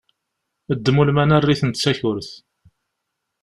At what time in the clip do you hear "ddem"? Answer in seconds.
0.77-0.97